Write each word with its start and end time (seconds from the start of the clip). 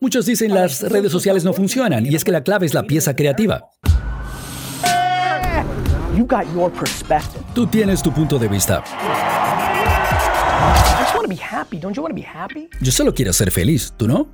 Muchos 0.00 0.26
dicen 0.26 0.52
las 0.52 0.82
redes 0.82 1.12
sociales 1.12 1.44
no 1.44 1.52
funcionan 1.52 2.04
y 2.04 2.14
es 2.16 2.24
que 2.24 2.32
la 2.32 2.42
clave 2.42 2.66
es 2.66 2.74
la 2.74 2.82
pieza 2.82 3.14
creativa. 3.14 3.70
Tú 7.54 7.66
tienes 7.66 8.02
tu 8.02 8.12
punto 8.12 8.38
de 8.38 8.48
vista. 8.48 8.82
Yo 12.80 12.90
solo 12.90 13.14
quiero 13.14 13.32
ser 13.32 13.50
feliz, 13.50 13.94
¿tú 13.96 14.08
no? 14.08 14.28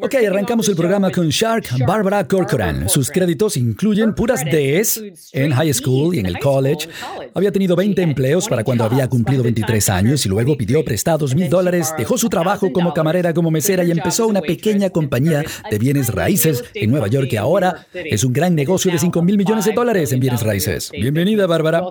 Ok, 0.00 0.14
arrancamos 0.28 0.68
el 0.68 0.76
programa 0.76 1.10
con 1.10 1.28
Shark 1.28 1.66
Barbara 1.86 2.26
Corcoran. 2.26 2.88
Sus 2.88 3.10
créditos 3.10 3.56
incluyen 3.56 4.14
puras 4.14 4.44
Ds 4.44 5.32
en 5.32 5.52
high 5.52 5.72
school 5.72 6.14
y 6.14 6.18
en 6.20 6.26
el 6.26 6.38
college. 6.38 6.88
Había 7.34 7.52
tenido 7.52 7.76
20 7.76 8.02
empleos 8.02 8.48
para 8.48 8.64
cuando 8.64 8.84
había 8.84 9.08
cumplido 9.08 9.42
23 9.42 9.88
años 9.90 10.26
y 10.26 10.28
luego 10.28 10.56
pidió 10.56 10.84
prestados 10.84 11.34
mil 11.34 11.48
dólares, 11.48 11.94
dejó 11.96 12.18
su 12.18 12.28
trabajo 12.28 12.72
como 12.72 12.92
camarera, 12.92 13.32
como 13.32 13.50
mesera 13.50 13.84
y 13.84 13.90
empezó 13.90 14.26
una 14.26 14.40
pequeña 14.40 14.90
compañía 14.90 15.44
de 15.70 15.78
bienes 15.78 16.12
raíces 16.12 16.64
en 16.74 16.90
Nueva 16.90 17.08
York 17.08 17.28
que 17.30 17.38
ahora 17.38 17.86
es 17.94 18.24
un 18.24 18.32
gran 18.32 18.54
negocio 18.54 18.90
de 18.90 18.98
5 18.98 19.22
mil 19.22 19.38
millones 19.38 19.64
de 19.64 19.72
dólares 19.72 20.12
en 20.12 20.20
bienes 20.20 20.42
raíces. 20.42 20.90
Bienvenida, 20.90 21.46
Bárbara. 21.46 21.82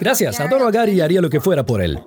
Gracias, 0.00 0.40
adoro 0.40 0.68
a 0.68 0.70
Gary 0.70 0.92
y 0.92 1.00
haría 1.00 1.20
lo 1.20 1.30
que 1.30 1.40
fuera 1.40 1.64
por 1.64 1.82
él. 1.82 1.98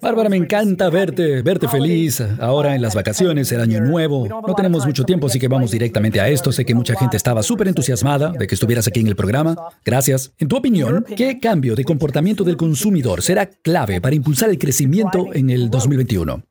Bárbara, 0.00 0.28
me 0.28 0.36
encanta 0.36 0.90
verte, 0.90 1.42
verte 1.42 1.68
feliz 1.68 2.22
ahora 2.40 2.74
en 2.74 2.82
las 2.82 2.94
vacaciones, 2.94 3.50
el 3.52 3.60
año 3.60 3.80
nuevo. 3.80 4.26
No 4.28 4.54
tenemos 4.54 4.86
mucho 4.86 5.04
tiempo, 5.04 5.26
así 5.26 5.38
que 5.38 5.48
vamos 5.48 5.70
directamente 5.70 6.20
a 6.20 6.28
esto. 6.28 6.52
Sé 6.52 6.64
que 6.64 6.74
mucha 6.74 6.94
gente 6.96 7.16
estaba 7.16 7.42
súper 7.42 7.68
entusiasmada 7.68 8.30
de 8.30 8.46
que 8.46 8.54
estuvieras 8.54 8.86
aquí 8.86 9.00
en 9.00 9.08
el 9.08 9.16
programa. 9.16 9.56
Gracias. 9.84 10.32
En 10.38 10.48
tu 10.48 10.56
opinión, 10.56 11.04
¿qué 11.16 11.38
cambio 11.38 11.74
de 11.74 11.84
comportamiento 11.84 12.44
del 12.44 12.56
consumidor 12.56 13.22
será 13.22 13.46
clave 13.46 14.00
para 14.00 14.14
impulsar 14.14 14.50
el 14.50 14.58
crecimiento 14.58 15.26
en 15.32 15.50
el 15.50 15.70
2021? 15.70 16.42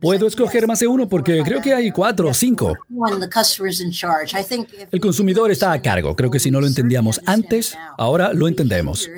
Puedo 0.00 0.26
escoger 0.26 0.66
más 0.66 0.80
de 0.80 0.86
uno 0.86 1.08
porque 1.08 1.42
creo 1.44 1.60
que 1.60 1.74
hay 1.74 1.90
cuatro 1.90 2.28
o 2.28 2.34
cinco. 2.34 2.76
El 4.90 5.00
consumidor 5.00 5.50
está 5.50 5.72
a 5.72 5.82
cargo. 5.82 6.16
Creo 6.16 6.30
que 6.30 6.40
si 6.40 6.50
no 6.50 6.60
lo 6.60 6.66
entendíamos 6.66 7.20
antes, 7.26 7.76
ahora 7.96 8.32
lo 8.32 8.48
entendemos. 8.48 9.08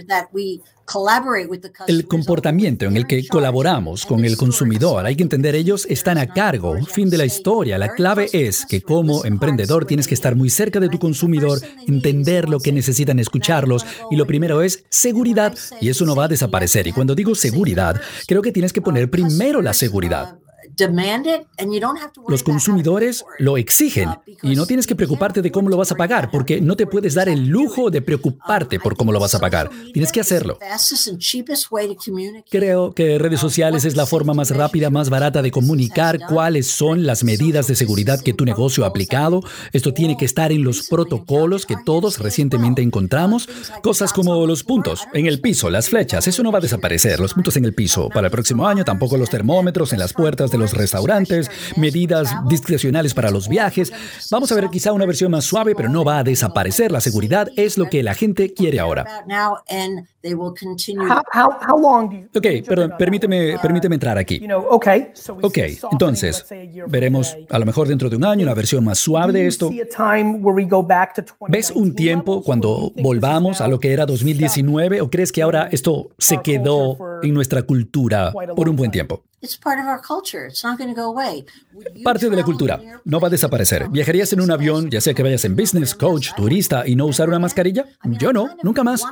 El 1.87 2.07
comportamiento 2.07 2.87
en 2.87 2.97
el 2.97 3.07
que 3.07 3.27
colaboramos 3.29 4.07
con 4.07 4.25
el 4.25 4.37
consumidor, 4.37 5.07
hay 5.07 5.17
que 5.17 5.23
entender, 5.23 5.55
ellos 5.55 5.87
están 5.89 6.19
a 6.19 6.27
cargo. 6.27 6.77
Fin 6.87 7.09
de 7.11 7.19
la 7.19 7.25
historia. 7.25 7.79
La 7.79 7.95
clave 7.95 8.29
es 8.33 8.67
que 8.67 8.83
como 8.83 9.25
emprendedor 9.25 9.85
tienes 9.87 10.09
que 10.09 10.15
estar 10.15 10.37
muy 10.37 10.51
cerca 10.51 10.81
de 10.81 10.89
tu 10.89 10.99
consumidor, 10.99 11.61
entender 11.87 12.49
lo 12.49 12.61
que 12.61 12.73
necesitan 12.73 13.19
escucharlos 13.19 13.87
y 14.11 14.17
lo 14.17 14.27
primero 14.27 14.63
es 14.63 14.85
seguridad 14.89 15.55
y 15.81 15.89
eso 15.89 16.05
no 16.05 16.17
va 16.17 16.25
a 16.25 16.29
desaparecer. 16.29 16.87
Y 16.87 16.93
cuando 16.93 17.15
digo 17.15 17.35
seguridad, 17.35 18.01
creo 18.27 18.43
que 18.43 18.53
tienes 18.53 18.73
que 18.73 18.83
poner 18.83 19.11
primero 19.11 19.63
la 19.63 19.75
seguridad. 19.75 20.40
Los 22.29 22.43
consumidores 22.43 23.25
lo 23.39 23.57
exigen 23.57 24.09
uh, 24.09 24.21
y 24.43 24.57
no 24.57 24.67
tienes 24.67 24.87
que 24.87 24.97
preocuparte 24.97 25.43
de 25.43 25.51
cómo 25.51 25.69
lo 25.69 25.77
vas 25.77 25.93
a 25.93 25.95
pagar 25.95 26.31
porque 26.31 26.61
no 26.61 26.77
te 26.77 26.87
puedes 26.87 27.15
dar 27.15 27.29
el 27.29 27.47
lujo 27.47 27.91
de 27.91 28.03
preocuparte 28.03 28.79
por 28.79 28.97
cómo 28.97 29.13
lo 29.13 29.21
vas 29.21 29.35
a 29.35 29.39
pagar. 29.39 29.71
Tienes 29.93 30.13
que 30.13 30.21
hacerlo. 30.21 30.59
Creo 32.51 32.93
que 32.93 33.19
redes 33.19 33.41
sociales 33.41 33.85
es 33.85 33.97
la 33.97 34.07
forma 34.07 34.35
más 34.35 34.51
rápida, 34.51 34.91
más 34.91 35.11
barata 35.11 35.43
de 35.43 35.51
comunicar 35.51 36.19
cuáles 36.29 36.67
son 36.67 37.07
las 37.07 37.25
medidas 37.25 37.67
de 37.67 37.75
seguridad 37.75 38.21
que 38.21 38.33
tu 38.33 38.45
negocio 38.45 38.85
ha 38.85 38.89
aplicado. 38.89 39.43
Esto 39.73 39.93
tiene 39.95 40.17
que 40.17 40.25
estar 40.25 40.53
en 40.53 40.65
los 40.65 40.89
protocolos 40.89 41.67
que 41.67 41.77
todos 41.85 42.19
recientemente 42.19 42.83
encontramos. 42.83 43.49
Cosas 43.83 44.13
como 44.13 44.47
los 44.47 44.65
puntos 44.65 45.07
en 45.13 45.27
el 45.27 45.41
piso, 45.41 45.71
las 45.71 45.89
flechas, 45.89 46.27
eso 46.27 46.43
no 46.43 46.53
va 46.53 46.59
a 46.59 46.63
desaparecer. 46.63 47.21
Los 47.21 47.35
puntos 47.35 47.57
en 47.57 47.65
el 47.65 47.75
piso. 47.75 48.09
Para 48.09 48.29
el 48.29 48.31
próximo 48.31 48.67
año 48.67 48.85
tampoco 48.85 49.17
los 49.17 49.31
termómetros 49.31 49.93
en 49.93 49.99
las 49.99 50.13
puertas 50.13 50.50
de 50.51 50.59
los 50.59 50.75
restaurantes, 50.75 51.51
medidas 51.77 52.35
discrecionales 52.49 53.15
para 53.15 53.31
los 53.31 53.49
viajes. 53.49 53.93
Vamos 54.31 54.51
a 54.53 54.55
ver 54.55 54.69
quizá 54.71 54.93
una 54.93 55.07
versión 55.07 55.31
más 55.31 55.45
suave, 55.45 55.75
pero 55.75 55.89
no 55.89 56.05
va 56.05 56.19
a 56.19 56.25
desaparecer. 56.25 56.93
La 56.93 57.01
seguridad 57.01 57.49
es 57.57 57.79
lo 57.79 57.89
que 57.89 58.03
la 58.03 58.15
gente 58.15 58.53
quiere 58.53 58.81
ahora. 58.81 59.25
Ok, 62.35 62.47
perdón, 62.67 62.95
permíteme, 62.99 63.57
permíteme 63.61 63.95
entrar 63.95 64.19
aquí. 64.19 64.41
Ok, 65.43 65.59
entonces, 65.93 66.47
veremos 66.89 67.37
a 67.49 67.59
lo 67.59 67.67
mejor 67.67 67.89
dentro 67.89 68.11
de 68.11 68.17
un 68.17 68.25
año 68.25 68.45
una 68.45 68.55
versión 68.55 68.85
más 68.85 68.99
suave 68.99 69.33
de 69.33 69.47
esto. 69.47 69.71
¿Ves 71.49 71.71
un 71.71 71.95
tiempo 71.95 72.43
cuando 72.43 72.93
volvamos 72.97 73.61
a 73.61 73.69
lo 73.69 73.79
que 73.81 73.93
era 73.93 74.07
2019 74.07 75.01
o 75.01 75.11
crees 75.11 75.33
que 75.33 75.43
ahora 75.43 75.69
esto 75.71 76.11
se 76.19 76.39
quedó 76.43 76.99
en 77.23 77.35
nuestra 77.35 77.63
cultura 77.63 78.33
por 78.55 78.69
un 78.69 78.77
buen 78.77 78.91
tiempo? 78.91 79.23
Parte 82.05 82.29
de 82.29 82.37
la 82.37 82.45
cultura. 82.45 82.81
No 83.05 83.21
va 83.21 83.29
a 83.29 83.31
desaparecer. 83.31 83.89
¿Viajarías 83.89 84.33
en 84.33 84.41
un 84.41 84.51
avión, 84.51 84.91
ya 84.91 85.01
sea 85.01 85.15
que 85.15 85.23
vayas 85.23 85.45
en 85.45 85.57
business, 85.57 85.95
coach, 85.95 86.31
turista, 86.37 86.87
y 86.87 86.95
no 86.95 87.07
usar 87.07 87.29
una 87.29 87.39
mascarilla? 87.39 87.87
Yo 88.05 88.33
no, 88.33 88.51
nunca 88.63 88.85
más. 88.85 89.03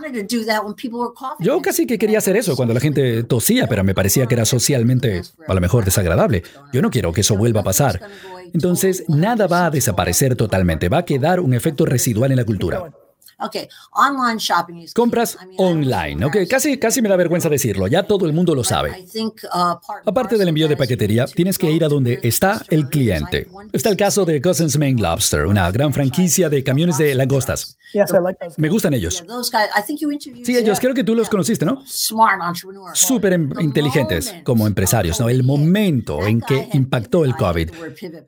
Yo 1.41 1.63
casi 1.63 1.87
que 1.87 1.99
quería 1.99 2.19
hacer 2.19 2.37
eso 2.37 2.57
cuando 2.57 2.75
la 2.75 2.81
gente 2.81 3.23
tosía, 3.25 3.67
pero 3.69 3.85
me 3.85 3.95
parecía 3.95 4.27
que 4.27 4.35
era 4.35 4.45
socialmente, 4.45 5.23
a 5.47 5.55
lo 5.55 5.61
mejor, 5.61 5.85
desagradable. 5.85 6.43
Yo 6.73 6.83
no 6.83 6.91
quiero 6.91 7.13
que 7.13 7.23
eso 7.23 7.37
vuelva 7.37 7.61
a 7.61 7.65
pasar. 7.65 8.01
Entonces, 8.53 9.05
nada 9.09 9.47
va 9.47 9.67
a 9.67 9.71
desaparecer 9.71 10.37
totalmente. 10.37 10.89
Va 10.89 10.99
a 10.99 11.05
quedar 11.05 11.41
un 11.41 11.55
efecto 11.55 11.87
residual 11.87 12.33
en 12.33 12.37
la 12.37 12.45
cultura. 12.45 12.91
Compras 14.95 15.39
online, 15.57 16.25
ok, 16.25 16.37
casi, 16.49 16.77
casi 16.79 17.01
me 17.01 17.09
da 17.09 17.17
vergüenza 17.17 17.49
decirlo, 17.49 17.87
ya 17.87 18.03
todo 18.03 18.27
el 18.27 18.33
mundo 18.33 18.55
lo 18.55 18.65
sabe. 18.65 19.05
Uh, 19.15 19.77
Aparte 20.07 20.37
del 20.37 20.49
envío 20.49 20.67
de 20.67 20.77
paquetería, 20.77 21.27
tienes 21.27 21.57
que 21.57 21.71
ir 21.71 21.85
a 21.85 21.89
donde 21.89 22.19
está 22.23 22.65
el 22.69 22.89
cliente. 22.89 23.49
Está 23.73 23.91
el 23.91 23.97
caso 23.97 24.25
de 24.25 24.43
Cousins 24.43 24.77
Main 24.77 25.01
Lobster, 25.01 25.47
una 25.47 25.71
gran 25.71 25.93
franquicia 25.93 26.49
de 26.49 26.65
camiones 26.65 26.99
de 26.99 27.15
langostas. 27.15 27.79
Me 28.57 28.69
gustan 28.69 28.93
ellos. 28.95 29.25
Sí, 30.45 30.57
ellos, 30.57 30.79
creo 30.81 30.95
que 30.95 31.05
tú 31.05 31.15
los 31.15 31.29
conociste, 31.29 31.65
¿no? 31.65 31.83
Súper 32.93 33.33
em, 33.33 33.51
inteligentes 33.61 34.35
como 34.45 34.67
empresarios, 34.67 35.19
¿no? 35.21 35.29
El 35.29 35.43
momento 35.43 36.27
en 36.27 36.41
que 36.41 36.69
impactó 36.73 37.25
el 37.25 37.35
COVID. 37.35 37.71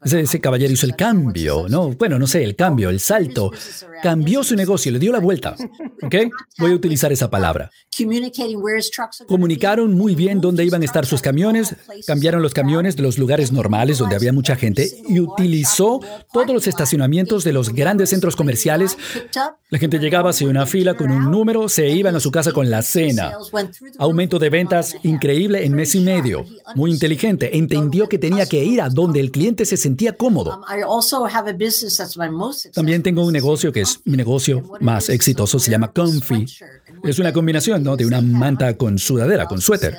Ese, 0.04 0.20
ese, 0.20 0.40
caballero 0.40 0.72
hizo 0.72 0.86
el 0.86 0.96
cambio, 0.96 1.66
¿no? 1.68 1.90
Bueno, 1.90 2.18
no 2.18 2.26
sé, 2.26 2.42
el 2.42 2.56
cambio, 2.56 2.90
el 2.90 3.00
salto. 3.00 3.50
Cambió 4.02 4.42
su 4.42 4.56
negocio, 4.56 4.92
le 4.92 4.98
dio 5.00 5.12
la 5.12 5.18
vuelta. 5.18 5.56
¿Ok? 6.02 6.14
Voy 6.58 6.72
a 6.72 6.74
utilizar 6.74 7.12
esa 7.12 7.28
palabra. 7.28 7.70
Comunicaron 9.26 9.94
muy 9.94 10.14
bien 10.14 10.40
dónde 10.40 10.64
iban 10.64 10.82
a 10.82 10.84
estar 10.84 11.04
sus 11.04 11.20
camiones, 11.20 11.74
cambiaron 12.06 12.42
los 12.42 12.54
camiones 12.54 12.96
de 12.96 13.02
los 13.02 13.18
lugares 13.18 13.52
normales 13.52 13.98
donde 13.98 14.16
había 14.16 14.32
mucha 14.32 14.56
gente 14.56 14.88
y 15.08 15.20
utilizó 15.20 16.00
todos 16.32 16.50
los 16.50 16.66
estacionamientos 16.66 17.44
de 17.44 17.52
los 17.52 17.74
grandes 17.74 18.10
centros 18.10 18.36
comerciales 18.36 18.96
la 19.70 19.78
gente 19.78 19.98
llegaba 20.00 20.30
hacia 20.30 20.48
una 20.48 20.66
fila 20.66 20.96
con 20.96 21.12
un 21.12 21.30
número, 21.30 21.68
se 21.68 21.88
iban 21.88 22.16
a 22.16 22.20
su 22.20 22.32
casa 22.32 22.50
con 22.50 22.68
la 22.70 22.82
cena. 22.82 23.32
Aumento 23.98 24.40
de 24.40 24.50
ventas 24.50 24.96
increíble 25.04 25.64
en 25.64 25.74
mes 25.74 25.94
y 25.94 26.00
medio. 26.00 26.44
Muy 26.74 26.90
inteligente. 26.90 27.56
Entendió 27.56 28.08
que 28.08 28.18
tenía 28.18 28.46
que 28.46 28.64
ir 28.64 28.82
a 28.82 28.88
donde 28.88 29.20
el 29.20 29.30
cliente 29.30 29.64
se 29.64 29.76
sentía 29.76 30.16
cómodo. 30.16 30.60
También 32.74 33.02
tengo 33.02 33.24
un 33.24 33.32
negocio 33.32 33.72
que 33.72 33.82
es 33.82 34.00
mi 34.04 34.16
negocio 34.16 34.62
más 34.80 34.89
exitoso. 34.98 35.58
Se 35.58 35.70
llama 35.70 35.92
Comfy. 35.92 36.46
Es 37.04 37.18
una 37.18 37.32
combinación 37.32 37.82
¿no? 37.82 37.96
de 37.96 38.06
una 38.06 38.20
manta 38.20 38.76
con 38.76 38.98
sudadera, 38.98 39.46
con 39.46 39.60
suéter. 39.60 39.96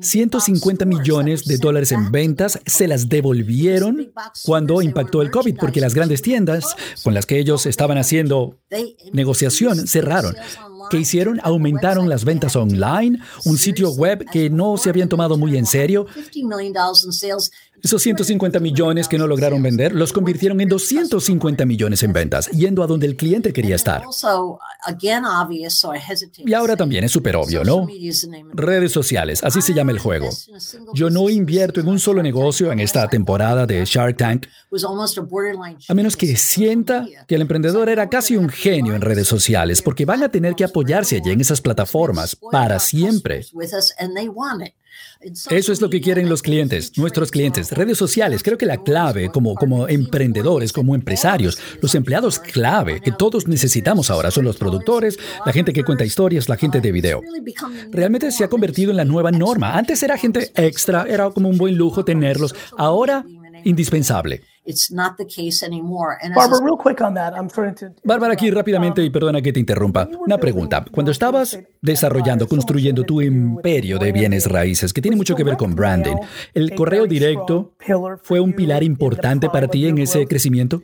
150 0.00 0.84
millones 0.84 1.44
de 1.44 1.58
dólares 1.58 1.92
en 1.92 2.10
ventas 2.10 2.60
se 2.66 2.86
las 2.86 3.08
devolvieron 3.08 4.12
cuando 4.44 4.80
impactó 4.80 5.22
el 5.22 5.30
COVID, 5.30 5.56
porque 5.56 5.80
las 5.80 5.94
grandes 5.94 6.22
tiendas 6.22 6.76
con 7.02 7.14
las 7.14 7.26
que 7.26 7.38
ellos 7.38 7.66
estaban 7.66 7.98
haciendo 7.98 8.58
negociación 9.12 9.86
cerraron. 9.86 10.36
¿Qué 10.90 10.98
hicieron? 10.98 11.40
Aumentaron 11.42 12.08
las 12.08 12.24
ventas 12.24 12.56
online, 12.56 13.18
un 13.44 13.58
sitio 13.58 13.90
web 13.90 14.24
que 14.30 14.50
no 14.50 14.76
se 14.76 14.90
habían 14.90 15.08
tomado 15.08 15.36
muy 15.36 15.56
en 15.56 15.66
serio. 15.66 16.06
Esos 17.82 18.02
150 18.02 18.58
millones 18.58 19.06
que 19.06 19.18
no 19.18 19.26
lograron 19.26 19.62
vender 19.62 19.94
los 19.94 20.12
convirtieron 20.12 20.60
en 20.60 20.68
250 20.68 21.64
millones 21.64 22.02
en 22.02 22.12
ventas, 22.12 22.48
yendo 22.50 22.82
a 22.82 22.86
donde 22.86 23.06
el 23.06 23.16
cliente 23.16 23.52
quería 23.52 23.76
estar. 23.76 24.02
Y 26.44 26.54
ahora 26.54 26.76
también 26.76 27.04
es 27.04 27.12
súper 27.12 27.36
obvio, 27.36 27.64
¿no? 27.64 27.86
Redes 28.52 28.92
sociales, 28.92 29.44
así 29.44 29.62
se 29.62 29.74
llama 29.74 29.92
el 29.92 29.98
juego. 29.98 30.28
Yo 30.92 31.10
no 31.10 31.28
invierto 31.30 31.80
en 31.80 31.88
un 31.88 32.00
solo 32.00 32.22
negocio 32.22 32.72
en 32.72 32.80
esta 32.80 33.06
temporada 33.08 33.66
de 33.66 33.84
Shark 33.84 34.16
Tank, 34.16 34.46
a 35.88 35.94
menos 35.94 36.16
que 36.16 36.36
sienta 36.36 37.06
que 37.26 37.36
el 37.36 37.42
emprendedor 37.42 37.88
era 37.88 38.08
casi 38.08 38.36
un 38.36 38.48
genio 38.48 38.94
en 38.94 39.02
redes 39.02 39.28
sociales, 39.28 39.82
porque 39.82 40.04
van 40.04 40.22
a 40.22 40.30
tener 40.30 40.54
que 40.54 40.64
apoyarse 40.78 41.16
allí 41.16 41.30
en 41.30 41.40
esas 41.40 41.60
plataformas 41.60 42.36
para 42.36 42.78
siempre. 42.78 43.44
Eso 45.50 45.72
es 45.72 45.80
lo 45.80 45.90
que 45.90 46.00
quieren 46.00 46.28
los 46.28 46.42
clientes, 46.42 46.96
nuestros 46.96 47.32
clientes. 47.32 47.72
Redes 47.72 47.98
sociales, 47.98 48.44
creo 48.44 48.56
que 48.56 48.66
la 48.66 48.76
clave 48.76 49.30
como, 49.30 49.56
como 49.56 49.88
emprendedores, 49.88 50.72
como 50.72 50.94
empresarios, 50.94 51.58
los 51.82 51.94
empleados 51.96 52.38
clave 52.38 53.00
que 53.00 53.10
todos 53.10 53.48
necesitamos 53.48 54.10
ahora 54.10 54.30
son 54.30 54.44
los 54.44 54.56
productores, 54.56 55.18
la 55.44 55.52
gente 55.52 55.72
que 55.72 55.82
cuenta 55.82 56.04
historias, 56.04 56.48
la 56.48 56.56
gente 56.56 56.80
de 56.80 56.92
video. 56.92 57.20
Realmente 57.90 58.30
se 58.30 58.44
ha 58.44 58.48
convertido 58.48 58.92
en 58.92 58.96
la 58.98 59.04
nueva 59.04 59.32
norma. 59.32 59.76
Antes 59.76 60.00
era 60.04 60.16
gente 60.16 60.52
extra, 60.54 61.06
era 61.08 61.30
como 61.30 61.48
un 61.48 61.58
buen 61.58 61.76
lujo 61.76 62.04
tenerlos. 62.04 62.54
Ahora, 62.76 63.24
indispensable. 63.64 64.42
Bárbara, 68.04 68.34
aquí 68.34 68.50
rápidamente, 68.50 69.02
y 69.02 69.10
perdona 69.10 69.40
que 69.40 69.52
te 69.52 69.60
interrumpa. 69.60 70.08
Una 70.26 70.38
pregunta. 70.38 70.84
Cuando 70.90 71.10
estabas 71.10 71.58
desarrollando, 71.80 72.46
construyendo 72.46 73.04
tu 73.04 73.22
imperio 73.22 73.98
de 73.98 74.12
bienes 74.12 74.46
raíces, 74.46 74.92
que 74.92 75.00
tiene 75.00 75.16
mucho 75.16 75.34
que 75.34 75.44
ver 75.44 75.56
con 75.56 75.74
branding, 75.74 76.16
¿el 76.54 76.74
correo 76.74 77.06
directo 77.06 77.74
fue 78.22 78.40
un 78.40 78.52
pilar 78.52 78.82
importante 78.82 79.48
para 79.48 79.68
ti 79.68 79.86
en 79.86 79.98
ese 79.98 80.26
crecimiento? 80.26 80.82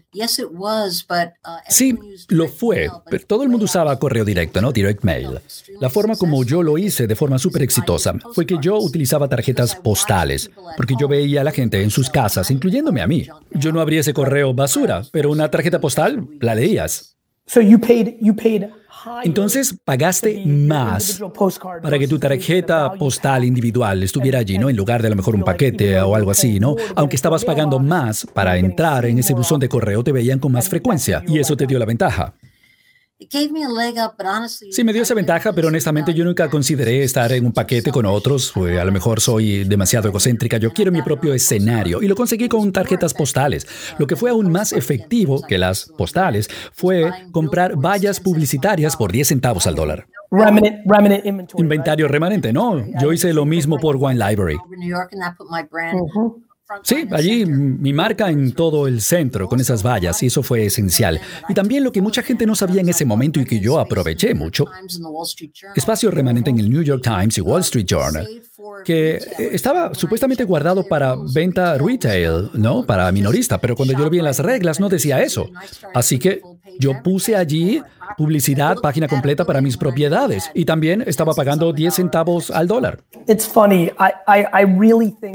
Sí, 1.68 1.98
lo 2.28 2.48
fue, 2.48 2.88
pero 3.10 3.26
todo 3.26 3.42
el 3.42 3.48
mundo 3.48 3.64
usaba 3.64 3.98
correo 3.98 4.24
directo, 4.24 4.60
¿no? 4.60 4.72
Direct 4.72 5.04
mail. 5.04 5.40
La 5.80 5.90
forma 5.90 6.16
como 6.16 6.44
yo 6.44 6.62
lo 6.62 6.78
hice 6.78 7.06
de 7.06 7.16
forma 7.16 7.38
súper 7.38 7.62
exitosa 7.62 8.14
fue 8.32 8.46
que 8.46 8.56
yo 8.60 8.78
utilizaba 8.78 9.28
tarjetas 9.28 9.74
postales, 9.76 10.50
porque 10.76 10.94
yo 10.98 11.08
veía 11.08 11.40
a 11.40 11.44
la 11.44 11.52
gente 11.52 11.82
en 11.82 11.90
sus 11.90 12.10
casas, 12.10 12.50
incluyéndome 12.50 13.02
a 13.02 13.06
mí. 13.06 13.26
Yo 13.52 13.72
no 13.72 13.80
abría 13.80 14.00
ese 14.00 14.14
correo 14.14 14.54
basura, 14.54 15.02
pero 15.12 15.30
una 15.30 15.50
tarjeta 15.50 15.80
postal 15.80 16.28
la 16.40 16.54
leías. 16.54 17.13
Entonces 19.23 19.76
pagaste 19.85 20.44
más 20.46 21.23
para 21.82 21.99
que 21.99 22.08
tu 22.08 22.19
tarjeta 22.19 22.93
postal 22.94 23.44
individual 23.44 24.02
estuviera 24.02 24.38
allí, 24.38 24.58
¿no? 24.58 24.70
En 24.70 24.76
lugar 24.76 25.02
de 25.02 25.08
a 25.08 25.11
lo 25.11 25.17
mejor 25.17 25.35
un 25.35 25.43
paquete 25.43 26.00
o 26.00 26.14
algo 26.14 26.31
así, 26.31 26.58
¿no? 26.58 26.75
Aunque 26.94 27.17
estabas 27.17 27.44
pagando 27.44 27.79
más 27.79 28.26
para 28.32 28.56
entrar 28.56 29.05
en 29.05 29.19
ese 29.19 29.35
buzón 29.35 29.61
de 29.61 29.69
correo, 29.69 30.02
te 30.02 30.12
veían 30.12 30.38
con 30.38 30.52
más 30.52 30.69
frecuencia 30.69 31.23
y 31.26 31.38
eso 31.38 31.56
te 31.56 31.67
dio 31.67 31.79
la 31.79 31.85
ventaja. 31.85 32.35
Sí, 34.72 34.82
me 34.84 34.93
dio 34.93 35.02
esa 35.02 35.14
ventaja, 35.14 35.52
pero 35.52 35.69
honestamente 35.69 36.12
yo 36.12 36.25
nunca 36.25 36.50
consideré 36.50 37.05
estar 37.05 37.32
en 37.32 37.46
un 37.46 37.52
paquete 37.52 37.90
con 37.90 38.06
otros. 38.06 38.52
a 38.56 38.84
lo 38.84 38.93
mejor 38.93 39.20
soy 39.20 39.64
demasiado 39.64 40.08
egocéntrica. 40.08 40.58
Yo 40.58 40.72
quiero 40.72 40.90
mi 40.90 41.00
propio 41.02 41.32
escenario 41.32 42.02
y 42.02 42.08
lo 42.08 42.16
conseguí 42.16 42.49
con 42.49 42.72
tarjetas 42.72 43.14
postales. 43.14 43.66
Lo 43.99 44.06
que 44.06 44.16
fue 44.16 44.31
aún 44.31 44.50
más 44.50 44.72
efectivo 44.72 45.43
que 45.46 45.58
las 45.58 45.87
postales 45.96 46.49
fue 46.72 47.11
comprar 47.31 47.76
vallas 47.76 48.20
publicitarias 48.20 48.96
por 48.96 49.12
10 49.12 49.28
centavos 49.28 49.67
al 49.67 49.75
dólar. 49.75 50.06
Inventario 51.56 52.08
remanente, 52.08 52.52
no. 52.52 52.84
Yo 53.00 53.12
hice 53.12 53.32
lo 53.32 53.44
mismo 53.44 53.78
por 53.78 53.96
Wine 53.96 54.28
Library. 54.28 54.56
Sí, 56.82 57.06
allí 57.11 57.44
mi 57.44 57.93
marca 57.93 58.31
en 58.31 58.52
todo 58.52 58.87
el 58.87 59.00
centro, 59.02 59.49
con 59.49 59.61
esas 59.61 59.82
vallas, 59.82 60.22
y 60.22 60.26
eso 60.26 60.43
fue 60.43 60.66
esencial. 60.66 61.20
Y 61.49 61.55
también 61.55 61.84
lo 61.84 61.93
que 61.93 62.00
mucha 62.00 62.22
gente 62.22 62.46
no 62.46 62.55
sabía 62.55 62.81
en 62.81 62.88
ese 62.88 63.05
momento 63.05 63.38
y 63.38 63.44
que 63.44 63.61
yo 63.61 63.78
aproveché 63.78 64.34
mucho, 64.34 64.66
espacio 65.75 66.11
remanente 66.11 66.50
en 66.50 66.58
el 66.58 66.70
New 66.70 66.82
York 66.82 67.02
Times 67.02 67.37
y 67.38 67.40
Wall 67.43 67.61
Street 67.61 67.87
Journal, 67.87 68.26
que 68.84 69.19
estaba 69.38 69.94
supuestamente 69.94 70.44
guardado 70.44 70.87
para 70.87 71.16
venta 71.34 71.76
retail, 71.76 72.50
¿no? 72.55 72.84
Para 72.84 73.12
minorista, 73.12 73.60
pero 73.60 73.76
cuando 73.76 73.93
yo 73.93 74.05
lo 74.05 74.10
vi 74.10 74.19
en 74.19 74.25
las 74.25 74.38
reglas 74.38 74.81
no 74.81 74.88
decía 74.88 75.22
eso. 75.22 75.50
Así 75.93 76.19
que 76.19 76.40
yo 76.78 77.02
puse 77.02 77.36
allí 77.36 77.82
publicidad, 78.16 78.76
página 78.76 79.08
completa 79.08 79.44
para 79.44 79.60
mis 79.60 79.76
propiedades 79.76 80.50
y 80.54 80.64
también 80.64 81.02
estaba 81.06 81.34
pagando 81.34 81.72
10 81.72 81.94
centavos 81.94 82.50
al 82.50 82.68
dólar. 82.68 83.00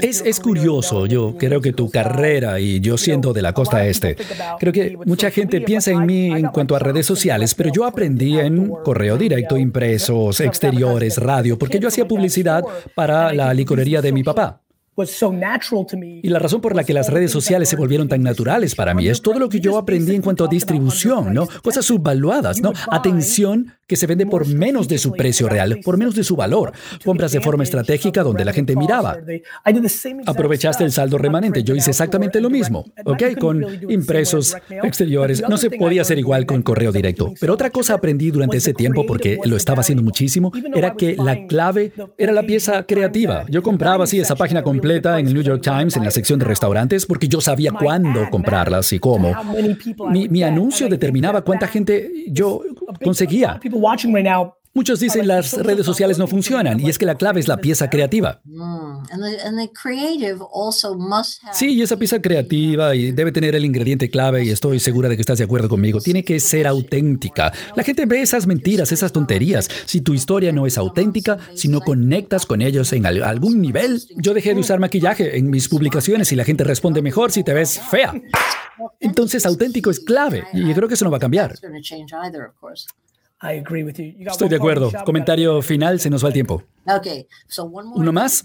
Es, 0.00 0.22
es 0.24 0.40
curioso, 0.40 1.06
yo 1.06 1.36
creo 1.36 1.60
que 1.60 1.72
tu 1.72 1.90
carrera 1.90 2.60
y 2.60 2.80
yo 2.80 2.96
siendo 2.96 3.32
de 3.32 3.42
la 3.42 3.52
costa 3.52 3.84
este, 3.84 4.16
creo 4.58 4.72
que 4.72 4.96
mucha 5.04 5.30
gente 5.30 5.60
piensa 5.60 5.90
en 5.90 6.06
mí 6.06 6.26
en 6.32 6.48
cuanto 6.48 6.76
a 6.76 6.78
redes 6.78 7.06
sociales, 7.06 7.54
pero 7.54 7.70
yo 7.72 7.84
aprendí 7.84 8.38
en 8.38 8.68
correo 8.84 9.16
directo, 9.16 9.56
impresos, 9.56 10.40
exteriores, 10.40 11.18
radio, 11.18 11.58
porque 11.58 11.78
yo 11.78 11.88
hacía 11.88 12.06
publicidad 12.06 12.64
para 12.94 13.32
la 13.32 13.52
licorería 13.52 14.00
de 14.00 14.12
mi 14.12 14.22
papá. 14.22 14.60
Y 16.22 16.28
la 16.28 16.38
razón 16.38 16.60
por 16.60 16.74
la 16.76 16.84
que 16.84 16.92
las 16.92 17.08
redes 17.08 17.30
sociales 17.30 17.68
se 17.68 17.76
volvieron 17.76 18.08
tan 18.08 18.22
naturales 18.22 18.74
para 18.74 18.92
mí 18.92 19.08
es 19.08 19.22
todo 19.22 19.38
lo 19.38 19.48
que 19.48 19.60
yo 19.60 19.78
aprendí 19.78 20.14
en 20.14 20.22
cuanto 20.22 20.44
a 20.44 20.48
distribución, 20.48 21.32
¿no? 21.32 21.46
Cosas 21.62 21.84
subvaluadas, 21.86 22.60
¿no? 22.60 22.72
Atención 22.90 23.72
que 23.86 23.96
se 23.96 24.06
vende 24.06 24.26
por 24.26 24.46
menos 24.46 24.88
de 24.88 24.98
su 24.98 25.12
precio 25.12 25.48
real, 25.48 25.80
por 25.84 25.96
menos 25.96 26.14
de 26.14 26.22
su 26.22 26.36
valor. 26.36 26.72
Compras 27.04 27.32
de 27.32 27.40
forma 27.40 27.64
estratégica 27.64 28.22
donde 28.22 28.44
la 28.44 28.52
gente 28.52 28.76
miraba. 28.76 29.16
Aprovechaste 30.26 30.84
el 30.84 30.92
saldo 30.92 31.18
remanente. 31.18 31.64
Yo 31.64 31.74
hice 31.74 31.90
exactamente 31.90 32.40
lo 32.40 32.50
mismo, 32.50 32.84
¿ok? 33.04 33.38
Con 33.38 33.64
impresos 33.88 34.56
exteriores. 34.82 35.42
No 35.48 35.56
se 35.56 35.70
podía 35.70 36.02
hacer 36.02 36.18
igual 36.18 36.46
con 36.46 36.62
correo 36.62 36.92
directo. 36.92 37.32
Pero 37.40 37.54
otra 37.54 37.70
cosa 37.70 37.94
aprendí 37.94 38.30
durante 38.30 38.58
ese 38.58 38.74
tiempo, 38.74 39.06
porque 39.06 39.38
lo 39.44 39.56
estaba 39.56 39.80
haciendo 39.80 40.02
muchísimo, 40.02 40.52
era 40.74 40.94
que 40.94 41.16
la 41.16 41.46
clave 41.46 41.92
era 42.18 42.32
la 42.32 42.42
pieza 42.42 42.84
creativa. 42.84 43.44
Yo 43.48 43.62
compraba 43.62 44.04
así 44.04 44.20
esa 44.20 44.36
página 44.36 44.62
completa 44.62 44.89
en 44.96 45.26
el 45.26 45.34
New 45.34 45.42
York 45.42 45.62
Times, 45.62 45.96
en 45.96 46.04
la 46.04 46.10
sección 46.10 46.38
de 46.38 46.44
restaurantes, 46.44 47.06
porque 47.06 47.28
yo 47.28 47.40
sabía 47.40 47.72
cuándo 47.72 48.28
comprarlas 48.30 48.92
y 48.92 48.98
cómo. 48.98 49.32
Mi, 50.10 50.28
mi 50.28 50.42
anuncio 50.42 50.88
determinaba 50.88 51.42
cuánta 51.42 51.66
gente 51.66 52.10
yo 52.28 52.62
conseguía 53.02 53.60
Muchos 54.72 55.00
dicen 55.00 55.26
las 55.26 55.52
redes 55.52 55.84
sociales 55.84 56.16
no 56.16 56.28
funcionan 56.28 56.78
y 56.78 56.88
es 56.88 56.96
que 56.96 57.04
la 57.04 57.16
clave 57.16 57.40
es 57.40 57.48
la 57.48 57.56
pieza 57.56 57.90
creativa. 57.90 58.40
Mm, 58.44 59.02
sí, 61.52 61.70
y 61.70 61.82
esa 61.82 61.96
pieza 61.96 62.22
creativa 62.22 62.94
y 62.94 63.10
debe 63.10 63.32
tener 63.32 63.56
el 63.56 63.64
ingrediente 63.64 64.08
clave 64.10 64.44
y 64.44 64.50
estoy 64.50 64.78
segura 64.78 65.08
de 65.08 65.16
que 65.16 65.22
estás 65.22 65.38
de 65.38 65.44
acuerdo 65.44 65.68
conmigo. 65.68 66.00
Tiene 66.00 66.24
que 66.24 66.38
ser 66.38 66.68
auténtica. 66.68 67.52
La 67.74 67.82
gente 67.82 68.06
ve 68.06 68.22
esas 68.22 68.46
mentiras, 68.46 68.92
esas 68.92 69.12
tonterías. 69.12 69.68
Si 69.86 70.02
tu 70.02 70.14
historia 70.14 70.52
no 70.52 70.66
es 70.66 70.78
auténtica, 70.78 71.38
si 71.54 71.66
no 71.66 71.80
conectas 71.80 72.46
con 72.46 72.62
ellos 72.62 72.92
en 72.92 73.06
algún 73.06 73.60
nivel, 73.60 74.00
yo 74.18 74.34
dejé 74.34 74.54
de 74.54 74.60
usar 74.60 74.78
maquillaje 74.78 75.36
en 75.36 75.50
mis 75.50 75.68
publicaciones 75.68 76.30
y 76.30 76.36
la 76.36 76.44
gente 76.44 76.62
responde 76.62 77.02
mejor 77.02 77.32
si 77.32 77.42
te 77.42 77.52
ves 77.54 77.80
fea. 77.90 78.14
Entonces, 79.00 79.44
auténtico 79.46 79.90
es 79.90 79.98
clave 79.98 80.44
y 80.52 80.68
yo 80.68 80.74
creo 80.74 80.86
que 80.86 80.94
eso 80.94 81.04
no 81.04 81.10
va 81.10 81.16
a 81.16 81.20
cambiar. 81.20 81.56
Estoy 84.32 84.48
de 84.48 84.56
acuerdo. 84.56 84.90
Comentario 85.04 85.62
final, 85.62 85.98
se 86.00 86.10
nos 86.10 86.22
va 86.22 86.28
el 86.28 86.34
tiempo. 86.34 86.62
¿Uno 87.96 88.12
más? 88.12 88.44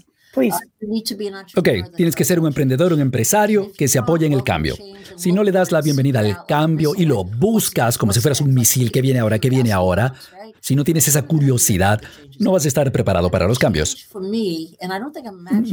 Ok, 1.56 1.68
tienes 1.96 2.14
que 2.14 2.24
ser 2.24 2.38
un 2.38 2.46
emprendedor, 2.46 2.92
un 2.92 3.00
empresario 3.00 3.72
que 3.76 3.88
se 3.88 3.98
apoya 3.98 4.26
en 4.26 4.32
el 4.32 4.42
cambio. 4.42 4.76
Si 5.16 5.32
no 5.32 5.42
le 5.42 5.52
das 5.52 5.72
la 5.72 5.80
bienvenida 5.80 6.20
al 6.20 6.44
cambio 6.46 6.92
y 6.96 7.04
lo 7.04 7.24
buscas 7.24 7.96
como 7.98 8.12
si 8.12 8.20
fueras 8.20 8.40
un 8.40 8.52
misil 8.54 8.92
que 8.92 9.00
viene 9.00 9.20
ahora, 9.20 9.38
que 9.38 9.50
viene 9.50 9.72
ahora, 9.72 10.14
si 10.60 10.74
no 10.74 10.82
tienes 10.82 11.06
esa 11.06 11.22
curiosidad, 11.22 12.02
no 12.40 12.50
vas 12.52 12.64
a 12.64 12.68
estar 12.68 12.90
preparado 12.90 13.30
para 13.30 13.46
los 13.46 13.56
cambios. 13.58 14.08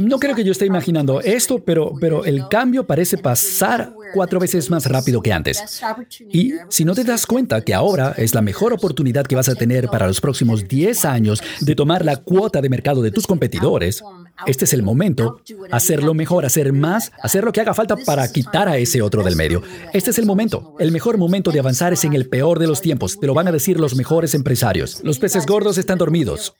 No 0.00 0.18
creo 0.18 0.36
que 0.36 0.44
yo 0.44 0.52
esté 0.52 0.66
imaginando 0.66 1.20
esto, 1.20 1.58
pero, 1.64 1.94
pero 2.00 2.24
el 2.24 2.46
cambio 2.48 2.86
parece 2.86 3.18
pasar 3.18 3.92
cuatro 4.14 4.38
veces 4.38 4.70
más 4.70 4.86
rápido 4.86 5.20
que 5.20 5.32
antes. 5.32 5.82
Y 6.30 6.52
si 6.68 6.84
no 6.84 6.94
te 6.94 7.02
das 7.02 7.26
cuenta 7.26 7.60
que 7.62 7.74
ahora 7.74 8.14
es 8.16 8.34
la 8.34 8.40
mejor 8.40 8.72
oportunidad 8.72 9.26
que 9.26 9.34
vas 9.34 9.48
a 9.48 9.56
tener 9.56 9.88
para 9.88 10.06
los 10.06 10.20
próximos 10.20 10.68
10 10.68 11.04
años 11.04 11.42
de 11.60 11.74
tomar 11.74 12.04
la 12.04 12.18
cuota 12.18 12.60
de 12.60 12.68
mercado 12.68 13.02
de 13.02 13.10
tus 13.10 13.26
competidores, 13.26 14.02
este 14.46 14.64
es 14.64 14.72
el 14.72 14.82
momento, 14.82 15.40
hacerlo 15.70 16.14
mejor, 16.14 16.44
hacer 16.44 16.72
más, 16.72 17.12
hacer 17.22 17.44
lo 17.44 17.52
que 17.52 17.60
haga 17.60 17.74
falta 17.74 17.96
para 17.96 18.30
quitar 18.30 18.68
a 18.68 18.76
ese 18.76 19.00
otro 19.02 19.22
del 19.22 19.36
medio. 19.36 19.62
Este 19.92 20.10
es 20.10 20.18
el 20.18 20.26
momento. 20.26 20.74
El 20.78 20.92
mejor 20.92 21.18
momento 21.18 21.50
de 21.50 21.60
avanzar 21.60 21.92
es 21.92 22.04
en 22.04 22.14
el 22.14 22.28
peor 22.28 22.58
de 22.58 22.66
los 22.66 22.80
tiempos. 22.80 23.18
Te 23.18 23.26
lo 23.26 23.34
van 23.34 23.48
a 23.48 23.52
decir 23.52 23.78
los 23.78 23.94
mejores 23.94 24.34
empresarios. 24.34 25.00
Los 25.02 25.18
peces 25.18 25.46
gordos 25.46 25.78
están 25.78 25.98
dormidos. 25.98 26.54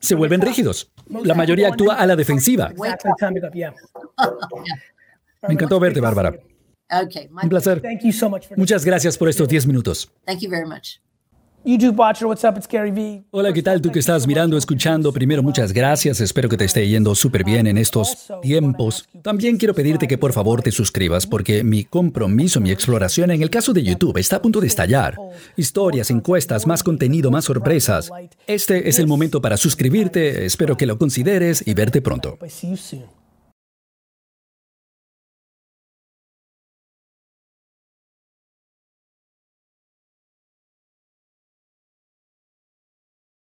Se 0.00 0.14
vuelven 0.14 0.40
rígidos. 0.40 0.90
La 1.08 1.34
mayoría 1.34 1.68
actúa 1.68 1.94
a 1.94 2.06
la 2.06 2.16
defensiva. 2.16 2.72
Me 5.48 5.54
encantó 5.54 5.80
verte, 5.80 6.00
Bárbara. 6.00 6.34
Un 7.42 7.48
placer. 7.48 7.82
Muchas 8.56 8.84
gracias 8.84 9.18
por 9.18 9.28
estos 9.28 9.48
10 9.48 9.66
minutos. 9.66 10.12
YouTube 11.66 11.98
watcher, 11.98 12.26
what's 12.26 12.44
up? 12.44 12.56
It's 12.56 12.68
Gary 12.68 12.92
V. 12.92 13.24
Hola, 13.32 13.52
¿qué 13.52 13.60
tal? 13.60 13.80
Tú 13.80 13.90
que 13.90 13.98
estás 13.98 14.26
mirando, 14.26 14.56
escuchando. 14.56 15.12
Primero, 15.12 15.42
muchas 15.42 15.72
gracias. 15.72 16.20
Espero 16.20 16.48
que 16.48 16.56
te 16.56 16.64
esté 16.64 16.86
yendo 16.86 17.14
súper 17.16 17.42
bien 17.42 17.66
en 17.66 17.76
estos 17.76 18.28
tiempos. 18.40 19.08
También 19.22 19.56
quiero 19.56 19.74
pedirte 19.74 20.06
que 20.06 20.16
por 20.16 20.32
favor 20.32 20.62
te 20.62 20.70
suscribas 20.70 21.26
porque 21.26 21.64
mi 21.64 21.82
compromiso, 21.84 22.60
mi 22.60 22.70
exploración 22.70 23.32
en 23.32 23.42
el 23.42 23.50
caso 23.50 23.72
de 23.72 23.82
YouTube 23.82 24.16
está 24.18 24.36
a 24.36 24.42
punto 24.42 24.60
de 24.60 24.68
estallar. 24.68 25.16
Historias, 25.56 26.10
encuestas, 26.10 26.68
más 26.68 26.84
contenido, 26.84 27.32
más 27.32 27.46
sorpresas. 27.46 28.12
Este 28.46 28.88
es 28.88 29.00
el 29.00 29.08
momento 29.08 29.42
para 29.42 29.56
suscribirte. 29.56 30.46
Espero 30.46 30.76
que 30.76 30.86
lo 30.86 30.98
consideres 30.98 31.66
y 31.66 31.74
verte 31.74 32.00
pronto. 32.00 32.38